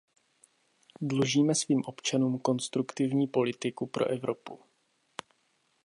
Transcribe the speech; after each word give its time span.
Dlužíme 1.01 1.55
svým 1.55 1.81
občanům 1.85 2.39
konstruktivní 2.39 3.27
politiku 3.27 3.87
pro 3.87 4.05
Evropu. 4.05 4.59